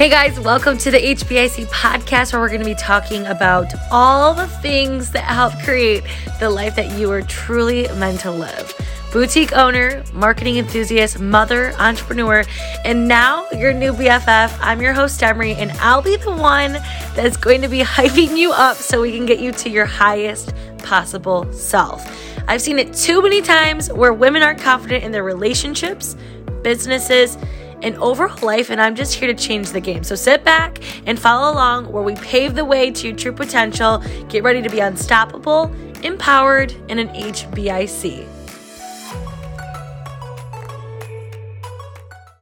Hey 0.00 0.08
guys, 0.08 0.40
welcome 0.40 0.78
to 0.78 0.90
the 0.90 0.96
HBIC 0.96 1.66
podcast 1.66 2.32
where 2.32 2.40
we're 2.40 2.48
going 2.48 2.60
to 2.60 2.64
be 2.64 2.74
talking 2.74 3.26
about 3.26 3.66
all 3.90 4.32
the 4.32 4.46
things 4.46 5.10
that 5.10 5.24
help 5.24 5.52
create 5.62 6.02
the 6.38 6.48
life 6.48 6.74
that 6.76 6.98
you 6.98 7.10
are 7.10 7.20
truly 7.20 7.86
meant 7.98 8.20
to 8.20 8.30
live. 8.30 8.74
Boutique 9.12 9.52
owner, 9.52 10.02
marketing 10.14 10.56
enthusiast, 10.56 11.20
mother, 11.20 11.74
entrepreneur, 11.78 12.44
and 12.82 13.08
now 13.08 13.46
your 13.50 13.74
new 13.74 13.92
BFF. 13.92 14.56
I'm 14.62 14.80
your 14.80 14.94
host, 14.94 15.22
Emery, 15.22 15.52
and 15.52 15.70
I'll 15.72 16.00
be 16.00 16.16
the 16.16 16.30
one 16.30 16.78
that's 17.14 17.36
going 17.36 17.60
to 17.60 17.68
be 17.68 17.80
hyping 17.82 18.38
you 18.38 18.52
up 18.52 18.78
so 18.78 19.02
we 19.02 19.14
can 19.14 19.26
get 19.26 19.38
you 19.38 19.52
to 19.52 19.68
your 19.68 19.84
highest 19.84 20.54
possible 20.78 21.52
self. 21.52 22.10
I've 22.48 22.62
seen 22.62 22.78
it 22.78 22.94
too 22.94 23.20
many 23.20 23.42
times 23.42 23.92
where 23.92 24.14
women 24.14 24.42
aren't 24.42 24.60
confident 24.60 25.04
in 25.04 25.12
their 25.12 25.24
relationships, 25.24 26.16
businesses, 26.62 27.36
and 27.82 27.96
overall 27.96 28.38
life, 28.44 28.70
and 28.70 28.80
I'm 28.80 28.94
just 28.94 29.14
here 29.14 29.28
to 29.28 29.34
change 29.34 29.70
the 29.70 29.80
game. 29.80 30.04
So 30.04 30.14
sit 30.14 30.44
back 30.44 30.78
and 31.06 31.18
follow 31.18 31.52
along 31.52 31.90
where 31.92 32.02
we 32.02 32.14
pave 32.16 32.54
the 32.54 32.64
way 32.64 32.90
to 32.90 33.08
your 33.08 33.16
true 33.16 33.32
potential. 33.32 34.02
Get 34.28 34.42
ready 34.42 34.62
to 34.62 34.68
be 34.68 34.80
unstoppable, 34.80 35.72
empowered, 36.02 36.74
and 36.88 37.00
an 37.00 37.08
HBIC. 37.08 38.39